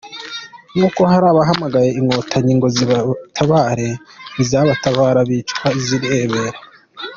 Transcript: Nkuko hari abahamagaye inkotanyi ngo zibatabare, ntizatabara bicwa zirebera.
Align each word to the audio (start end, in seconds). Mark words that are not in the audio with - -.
Nkuko 0.75 0.99
hari 1.11 1.25
abahamagaye 1.29 1.89
inkotanyi 1.99 2.53
ngo 2.57 2.67
zibatabare, 2.75 3.89
ntizatabara 4.33 5.21
bicwa 5.29 5.67
zirebera. 5.85 6.59